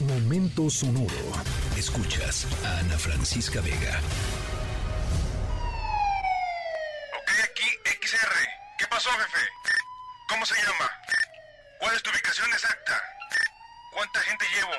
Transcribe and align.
Momento 0.00 0.70
sonoro. 0.70 1.08
Escuchas 1.76 2.46
a 2.64 2.78
Ana 2.78 2.96
Francisca 2.96 3.60
Vega. 3.60 3.98
Ok, 7.16 7.30
aquí 7.42 7.64
XR. 8.00 8.28
¿Qué 8.78 8.86
pasó, 8.86 9.10
jefe? 9.10 9.44
¿Cómo 10.28 10.46
se 10.46 10.54
llama? 10.54 10.88
¿Cuál 11.80 11.96
es 11.96 12.02
tu 12.04 12.10
ubicación 12.10 12.48
exacta? 12.52 13.02
¿Cuánta 13.92 14.20
gente 14.20 14.44
llevo? 14.54 14.70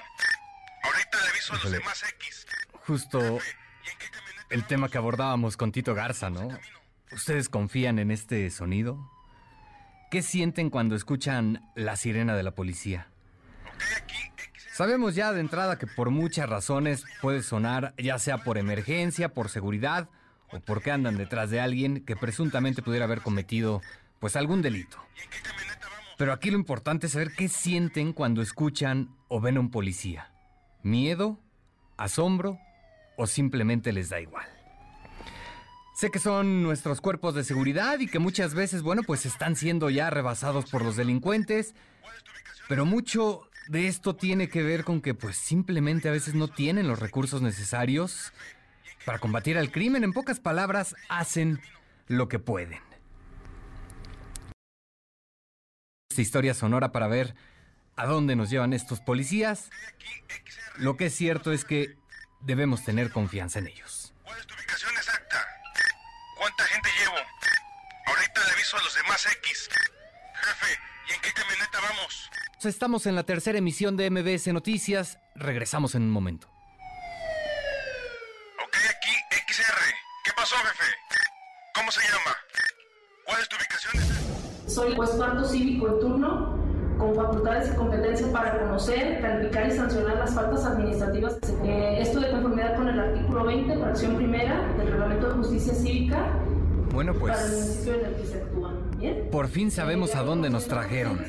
Ahorita 0.83 1.21
le 1.21 1.29
aviso 1.29 1.53
a 1.53 1.57
los 1.57 1.71
demás 1.71 2.03
X. 2.17 2.47
Justo 2.87 3.19
Jefe, 3.19 3.57
¿y 3.85 3.89
en 3.89 3.97
qué 3.97 4.09
camioneta 4.09 4.45
el 4.49 4.67
tema 4.67 4.87
que 4.87 4.97
abordábamos 4.97 5.57
con 5.57 5.73
Tito 5.73 5.93
Garza, 5.95 6.29
¿no? 6.29 6.47
¿Ustedes 7.11 7.49
confían 7.49 7.99
en 7.99 8.11
este 8.11 8.49
sonido? 8.51 9.11
¿Qué 10.11 10.21
sienten 10.21 10.69
cuando 10.69 10.95
escuchan 10.95 11.69
la 11.75 11.97
sirena 11.97 12.35
de 12.37 12.43
la 12.43 12.51
policía? 12.51 13.09
Ok, 13.75 13.83
aquí. 13.97 14.18
Sabemos 14.79 15.13
ya 15.13 15.33
de 15.33 15.41
entrada 15.41 15.77
que 15.77 15.87
por 15.87 16.09
muchas 16.09 16.49
razones 16.49 17.03
puede 17.21 17.43
sonar, 17.43 17.93
ya 17.97 18.17
sea 18.17 18.37
por 18.37 18.57
emergencia, 18.57 19.33
por 19.33 19.49
seguridad 19.49 20.07
o 20.53 20.61
porque 20.61 20.89
andan 20.89 21.17
detrás 21.17 21.49
de 21.49 21.59
alguien 21.59 22.05
que 22.05 22.15
presuntamente 22.15 22.81
pudiera 22.81 23.03
haber 23.03 23.19
cometido 23.19 23.81
pues 24.19 24.37
algún 24.37 24.61
delito. 24.61 24.97
Pero 26.17 26.31
aquí 26.31 26.49
lo 26.49 26.55
importante 26.55 27.07
es 27.07 27.11
saber 27.11 27.33
qué 27.35 27.49
sienten 27.49 28.13
cuando 28.13 28.41
escuchan 28.41 29.13
o 29.27 29.41
ven 29.41 29.57
a 29.57 29.59
un 29.59 29.69
policía. 29.69 30.31
¿Miedo? 30.81 31.37
¿Asombro? 31.97 32.57
¿O 33.17 33.27
simplemente 33.27 33.91
les 33.91 34.07
da 34.07 34.21
igual? 34.21 34.47
Sé 35.93 36.09
que 36.09 36.19
son 36.19 36.63
nuestros 36.63 37.01
cuerpos 37.01 37.35
de 37.35 37.43
seguridad 37.43 37.99
y 37.99 38.07
que 38.07 38.19
muchas 38.19 38.53
veces, 38.53 38.81
bueno, 38.81 39.03
pues 39.03 39.25
están 39.25 39.57
siendo 39.57 39.89
ya 39.89 40.09
rebasados 40.09 40.69
por 40.71 40.85
los 40.85 40.95
delincuentes, 40.95 41.75
pero 42.69 42.85
mucho 42.85 43.48
de 43.69 43.87
esto 43.87 44.15
tiene 44.15 44.49
que 44.49 44.63
ver 44.63 44.83
con 44.83 44.99
que 44.99 45.13
pues 45.13 45.37
simplemente 45.37 46.09
a 46.09 46.11
veces 46.11 46.33
no 46.33 46.47
tienen 46.47 46.87
los 46.87 46.97
recursos 46.97 47.43
necesarios 47.43 48.33
para 49.05 49.19
combatir 49.19 49.59
al 49.59 49.71
crimen. 49.71 50.03
En 50.03 50.11
pocas 50.11 50.39
palabras, 50.39 50.95
hacen 51.07 51.61
lo 52.07 52.27
que 52.27 52.39
pueden. 52.39 52.81
Esta 56.09 56.23
historia 56.23 56.55
sonora 56.55 56.91
para 56.91 57.07
ver 57.07 57.35
a 57.95 58.07
dónde 58.07 58.35
nos 58.35 58.49
llevan 58.49 58.73
estos 58.73 59.01
policías. 59.01 59.69
Lo 60.77 60.97
que 60.97 61.05
es 61.05 61.15
cierto 61.15 61.51
es 61.51 61.63
que 61.63 61.95
debemos 62.39 62.83
tener 62.83 63.11
confianza 63.11 63.59
en 63.59 63.67
ellos. 63.67 64.15
¿Cuál 64.23 64.39
es 64.39 64.47
tu 64.47 64.55
ubicación 64.55 64.95
exacta? 64.95 65.45
¿Cuánta 66.35 66.63
gente 66.63 66.89
llevo? 66.99 67.17
Ahorita 68.07 68.45
le 68.45 68.51
aviso 68.51 68.77
a 68.77 68.81
los 68.81 68.95
demás 68.95 69.27
X. 69.27 69.69
Jefe, 70.33 70.79
¿y 71.09 71.13
en 71.13 71.21
qué 71.21 71.33
camioneta 71.33 71.79
vamos? 71.81 72.29
Estamos 72.67 73.05
en 73.05 73.15
la 73.15 73.23
tercera 73.23 73.57
emisión 73.57 73.95
de 73.95 74.09
MBS 74.09 74.51
Noticias. 74.51 75.17
Regresamos 75.33 75.95
en 75.95 76.01
un 76.01 76.11
momento. 76.11 76.47
Ok, 78.65 78.75
aquí 78.97 79.11
XR. 79.47 79.63
¿Qué 80.25 80.31
pasó, 80.35 80.55
jefe? 80.57 80.91
¿Cómo 81.73 81.89
se 81.89 82.01
llama? 82.01 82.35
¿Cuál 83.25 83.39
es 83.39 83.47
tu 83.47 83.55
ubicación? 83.55 84.03
Soy 84.67 84.93
juez 84.93 85.09
cuarto 85.11 85.45
cívico 85.45 85.87
en 85.87 85.99
turno, 86.01 86.97
con 86.97 87.15
facultades 87.15 87.71
y 87.71 87.75
competencia 87.77 88.29
para 88.33 88.59
conocer, 88.59 89.21
calificar 89.21 89.67
y 89.67 89.71
sancionar 89.71 90.17
las 90.17 90.35
faltas 90.35 90.65
administrativas. 90.65 91.39
Eh, 91.63 91.99
esto 92.01 92.19
de 92.19 92.29
conformidad 92.29 92.75
con 92.75 92.89
el 92.89 92.99
artículo 92.99 93.45
20, 93.45 93.77
fracción 93.77 94.17
primera 94.17 94.67
del 94.77 94.87
Reglamento 94.91 95.29
de 95.29 95.33
Justicia 95.35 95.73
Cívica 95.73 96.27
Bueno, 96.91 97.13
para 97.13 97.41
el 97.41 97.51
pues 97.51 97.53
municipio 97.53 97.93
en 97.93 98.05
el 98.05 98.15
que 98.15 98.25
se 98.25 98.37
actúa. 98.41 98.68
Por 99.31 99.47
fin 99.47 99.71
sabemos 99.71 100.15
a 100.15 100.23
dónde 100.23 100.49
nos 100.49 100.67
trajeron. 100.67 101.23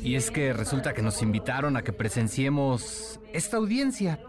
Y 0.00 0.14
es 0.14 0.30
que 0.30 0.52
resulta 0.52 0.92
que 0.92 1.02
nos 1.02 1.22
invitaron 1.22 1.76
a 1.76 1.82
que 1.82 1.92
presenciemos 1.92 3.20
esta 3.32 3.56
audiencia. 3.56 4.20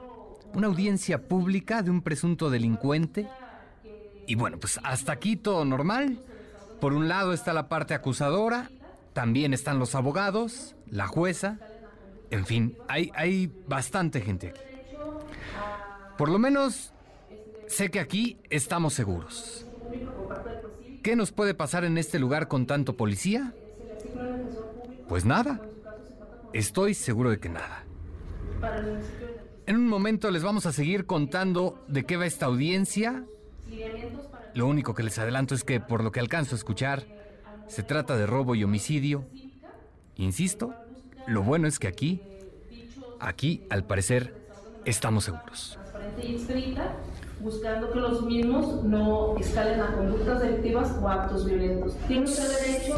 Una 0.54 0.68
audiencia 0.68 1.28
pública 1.28 1.82
de 1.82 1.92
un 1.92 2.02
presunto 2.02 2.50
delincuente. 2.50 3.28
Y 4.26 4.36
bueno, 4.36 4.58
pues 4.60 4.80
hasta 4.84 5.12
aquí 5.12 5.36
todo 5.36 5.66
normal. 5.66 6.20
Por 6.80 6.94
un 6.94 7.08
lado 7.08 7.34
está 7.34 7.54
la 7.54 7.70
parte 7.70 7.94
acusadora, 7.94 8.70
también 9.14 9.54
están 9.54 9.80
los 9.80 9.96
abogados, 9.96 10.76
la 10.90 11.08
jueza. 11.08 11.58
En 12.30 12.46
fin, 12.46 12.78
hay, 12.88 13.12
hay 13.16 13.52
bastante 13.68 14.22
gente 14.22 14.50
aquí. 14.50 14.60
Por 16.18 16.30
lo 16.30 16.40
menos 16.40 16.94
sé 17.68 17.90
que 17.90 18.00
aquí 18.00 18.38
estamos 18.50 18.94
seguros. 18.94 19.66
¿Qué 21.04 21.16
nos 21.16 21.32
puede 21.32 21.54
pasar 21.54 21.86
en 21.86 21.98
este 21.98 22.20
lugar 22.20 22.48
con 22.48 22.66
tanto 22.66 22.96
policía? 22.98 23.54
Pues 25.08 25.26
nada. 25.26 25.62
Estoy 26.54 26.94
seguro 26.94 27.30
de 27.30 27.40
que 27.40 27.50
nada. 27.50 27.84
En 29.66 29.76
un 29.76 29.88
momento 29.88 30.32
les 30.32 30.44
vamos 30.44 30.66
a 30.66 30.72
seguir 30.72 31.06
contando 31.06 31.84
de 31.88 32.06
qué 32.06 32.18
va 32.18 32.26
esta 32.26 32.46
audiencia. 32.46 33.24
Lo 34.54 34.68
único 34.68 34.94
que 34.94 35.04
les 35.04 35.20
adelanto 35.20 35.56
es 35.56 35.64
que 35.64 35.80
por 35.80 36.04
lo 36.04 36.12
que 36.12 36.20
alcanzo 36.20 36.56
a 36.56 36.58
escuchar, 36.58 37.06
se 37.68 37.84
trata 37.84 38.18
de 38.18 38.26
robo 38.26 38.56
y 38.56 38.64
homicidio. 38.64 39.26
Insisto, 40.16 40.74
lo 41.28 41.44
bueno 41.44 41.68
es 41.68 41.80
que 41.80 41.88
aquí, 41.88 42.22
aquí 43.20 43.64
al 43.70 43.86
parecer, 43.86 44.34
estamos 44.86 45.26
seguros. 45.26 45.78
Buscando 47.40 47.92
que 47.92 48.00
los 48.00 48.22
mismos 48.24 48.84
no 48.84 49.38
escalen 49.38 49.82
a 49.82 49.96
conductas 49.96 50.42
delictivas 50.42 50.92
o 51.02 51.08
actos 51.08 51.46
violentos. 51.46 51.96
Tiene 52.08 52.26
usted 52.26 52.50
derecho 52.60 52.96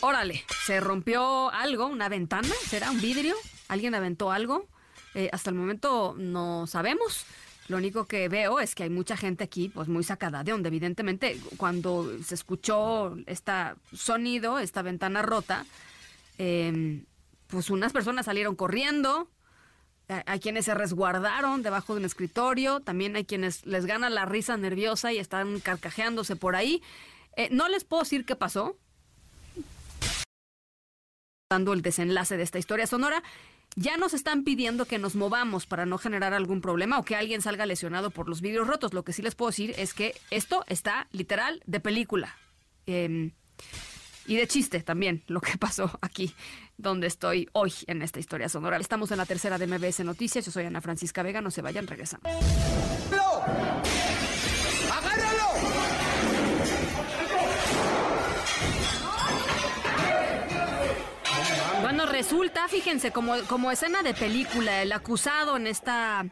Órale, 0.00 0.44
se 0.64 0.80
rompió 0.80 1.50
algo, 1.50 1.86
una 1.86 2.08
ventana, 2.08 2.48
¿será 2.68 2.90
un 2.90 3.00
vidrio? 3.00 3.34
¿Alguien 3.66 3.94
aventó 3.94 4.30
algo? 4.30 4.66
Eh, 5.14 5.28
hasta 5.32 5.50
el 5.50 5.56
momento 5.56 6.14
no 6.16 6.66
sabemos. 6.68 7.26
Lo 7.66 7.76
único 7.76 8.06
que 8.06 8.28
veo 8.28 8.60
es 8.60 8.74
que 8.74 8.84
hay 8.84 8.90
mucha 8.90 9.16
gente 9.16 9.44
aquí, 9.44 9.68
pues 9.68 9.88
muy 9.88 10.04
sacada 10.04 10.44
de 10.44 10.52
donde 10.52 10.68
evidentemente 10.68 11.38
cuando 11.56 12.10
se 12.22 12.36
escuchó 12.36 13.16
este 13.26 13.52
sonido, 13.92 14.58
esta 14.58 14.82
ventana 14.82 15.20
rota, 15.20 15.66
eh, 16.38 17.04
pues 17.48 17.70
unas 17.70 17.92
personas 17.92 18.26
salieron 18.26 18.56
corriendo, 18.56 19.30
hay 20.08 20.40
quienes 20.40 20.64
se 20.64 20.74
resguardaron 20.74 21.62
debajo 21.62 21.92
de 21.92 22.00
un 22.00 22.06
escritorio, 22.06 22.80
también 22.80 23.14
hay 23.16 23.24
quienes 23.26 23.66
les 23.66 23.84
gana 23.84 24.08
la 24.08 24.24
risa 24.24 24.56
nerviosa 24.56 25.12
y 25.12 25.18
están 25.18 25.60
carcajeándose 25.60 26.34
por 26.34 26.56
ahí. 26.56 26.82
Eh, 27.36 27.48
no 27.50 27.68
les 27.68 27.84
puedo 27.84 28.02
decir 28.02 28.24
qué 28.24 28.34
pasó, 28.34 28.78
dando 31.50 31.72
el 31.72 31.82
desenlace 31.82 32.36
de 32.36 32.42
esta 32.42 32.58
historia 32.58 32.86
sonora. 32.86 33.22
Ya 33.76 33.96
nos 33.96 34.14
están 34.14 34.44
pidiendo 34.44 34.86
que 34.86 34.98
nos 34.98 35.14
movamos 35.14 35.66
para 35.66 35.86
no 35.86 35.98
generar 35.98 36.32
algún 36.32 36.62
problema 36.62 36.98
o 36.98 37.04
que 37.04 37.14
alguien 37.14 37.42
salga 37.42 37.66
lesionado 37.66 38.10
por 38.10 38.28
los 38.28 38.40
vidrios 38.40 38.66
rotos. 38.66 38.94
Lo 38.94 39.04
que 39.04 39.12
sí 39.12 39.22
les 39.22 39.34
puedo 39.34 39.50
decir 39.50 39.74
es 39.76 39.94
que 39.94 40.14
esto 40.30 40.64
está 40.68 41.06
literal 41.12 41.62
de 41.66 41.80
película. 41.80 42.34
Em, 42.86 43.32
y 44.28 44.36
de 44.36 44.46
chiste 44.46 44.80
también, 44.82 45.24
lo 45.26 45.40
que 45.40 45.56
pasó 45.58 45.90
aquí, 46.02 46.32
donde 46.76 47.06
estoy 47.06 47.48
hoy 47.52 47.72
en 47.86 48.02
esta 48.02 48.20
historia 48.20 48.48
sonora. 48.48 48.76
Estamos 48.76 49.10
en 49.10 49.18
la 49.18 49.26
tercera 49.26 49.58
de 49.58 49.66
MBS 49.66 50.00
Noticias. 50.04 50.44
Yo 50.44 50.52
soy 50.52 50.66
Ana 50.66 50.82
Francisca 50.82 51.22
Vega. 51.22 51.40
No 51.40 51.50
se 51.50 51.62
vayan, 51.62 51.86
regresamos. 51.86 52.30
Bueno, 61.80 62.04
resulta, 62.06 62.68
fíjense, 62.68 63.12
como, 63.12 63.34
como 63.48 63.70
escena 63.70 64.02
de 64.02 64.12
película, 64.12 64.82
el 64.82 64.92
acusado 64.92 65.56
en 65.56 65.66
esta 65.66 66.26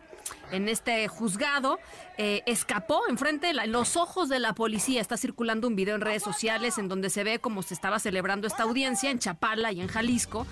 en 0.52 0.68
este 0.68 1.08
juzgado 1.08 1.78
eh, 2.18 2.42
escapó 2.46 3.00
enfrente 3.08 3.48
de 3.48 3.52
la- 3.54 3.66
los 3.66 3.96
ojos 3.96 4.28
de 4.28 4.38
la 4.38 4.54
policía. 4.54 5.00
Está 5.00 5.16
circulando 5.16 5.68
un 5.68 5.76
video 5.76 5.94
en 5.94 6.00
redes 6.00 6.22
sociales 6.22 6.78
en 6.78 6.88
donde 6.88 7.10
se 7.10 7.24
ve 7.24 7.38
cómo 7.38 7.62
se 7.62 7.74
estaba 7.74 7.98
celebrando 7.98 8.46
esta 8.46 8.62
audiencia 8.62 9.10
en 9.10 9.18
Chapala 9.18 9.72
y 9.72 9.80
en 9.80 9.88
Jalisco. 9.88 10.46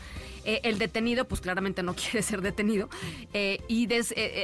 Eh, 0.44 0.60
el 0.64 0.78
detenido, 0.78 1.26
pues 1.26 1.40
claramente 1.40 1.82
no 1.82 1.94
quiere 1.96 2.20
ser 2.22 2.42
detenido, 2.42 2.90
eh, 3.32 3.60
y 3.66 3.88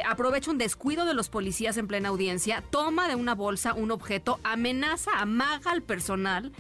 aprovecha 0.09 0.51
un 0.51 0.57
descuido 0.57 1.05
de 1.05 1.13
los 1.13 1.29
policías 1.29 1.77
en 1.77 1.87
plena 1.89 2.09
audiencia, 2.09 2.65
toma 2.71 3.07
de 3.07 3.17
una 3.17 3.35
bolsa 3.35 3.75
un 3.75 3.91
objeto, 3.91 4.41
amenaza, 4.43 5.11
amaga 5.19 5.71
al 5.73 5.83
personal. 5.83 6.53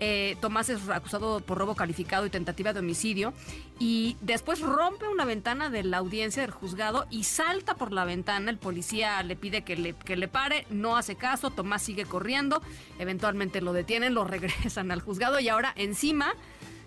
Eh, 0.00 0.36
Tomás 0.40 0.70
es 0.70 0.88
acusado 0.88 1.40
por 1.40 1.58
robo 1.58 1.76
calificado 1.76 2.26
y 2.26 2.30
tentativa 2.30 2.72
de 2.72 2.80
homicidio. 2.80 3.32
Y 3.78 4.16
después 4.22 4.60
rompe 4.60 5.06
una 5.06 5.24
ventana 5.24 5.70
de 5.70 5.84
la 5.84 5.98
audiencia 5.98 6.42
del 6.42 6.50
juzgado 6.50 7.06
y 7.10 7.24
salta 7.24 7.74
por 7.74 7.92
la 7.92 8.04
ventana. 8.04 8.50
El 8.50 8.58
policía 8.58 9.22
le 9.22 9.36
pide 9.36 9.62
que 9.62 9.76
le, 9.76 9.94
que 9.94 10.16
le 10.16 10.26
pare, 10.26 10.66
no 10.70 10.96
hace 10.96 11.16
caso. 11.16 11.50
Tomás 11.50 11.82
sigue 11.82 12.06
corriendo. 12.06 12.62
Eventualmente 12.98 13.60
lo 13.60 13.72
detienen, 13.72 14.14
lo 14.14 14.24
regresan 14.30 14.90
al 14.90 15.02
juzgado 15.02 15.38
y 15.38 15.48
ahora 15.48 15.72
encima 15.76 16.34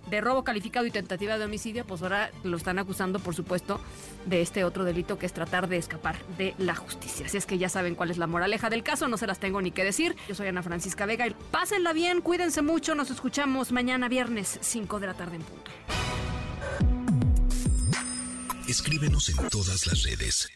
de 0.09 0.21
robo 0.21 0.44
calificado 0.44 0.85
y 0.85 0.91
tentativa 0.91 1.38
de 1.38 1.45
homicidio, 1.45 1.85
pues 1.85 2.01
ahora 2.01 2.31
lo 2.44 2.57
están 2.57 2.79
acusando, 2.79 3.19
por 3.19 3.35
supuesto, 3.35 3.79
de 4.25 4.41
este 4.41 4.63
otro 4.63 4.83
delito 4.83 5.17
que 5.17 5.25
es 5.25 5.33
tratar 5.33 5.67
de 5.67 5.77
escapar 5.77 6.17
de 6.38 6.53
la 6.57 6.75
justicia. 6.75 7.25
Así 7.25 7.38
es 7.38 7.45
que 7.45 7.57
ya 7.57 7.69
saben 7.69 7.95
cuál 7.95 8.11
es 8.11 8.17
la 8.17 8.27
moraleja 8.27 8.69
del 8.69 8.83
caso, 8.83 9.07
no 9.07 9.17
se 9.17 9.27
las 9.27 9.39
tengo 9.39 9.61
ni 9.61 9.71
que 9.71 9.83
decir. 9.83 10.15
Yo 10.27 10.35
soy 10.35 10.47
Ana 10.47 10.63
Francisca 10.63 11.05
Vega 11.05 11.27
y 11.27 11.35
pásenla 11.51 11.94
bien, 11.94 12.21
cuídense 12.21 12.61
mucho, 12.61 12.95
nos 12.95 13.11
escuchamos 13.11 13.71
mañana 13.71 14.07
viernes 14.07 14.59
5 14.61 15.00
de 15.00 15.07
la 15.07 15.13
tarde 15.13 15.38
en 15.38 15.41
punto. 15.44 15.71
Escríbenos 18.67 19.29
en 19.29 19.50
todas 19.50 19.85
las 19.88 20.03
redes. 20.03 20.50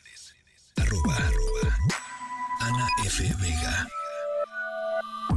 Arroba, 0.77 1.15
arroba. 1.15 1.77
Ana 2.61 2.87
F. 3.05 3.23
Vega. 3.39 3.87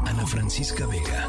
Ana 0.07 0.27
Francisca 0.27 0.87
Vega. 0.87 1.29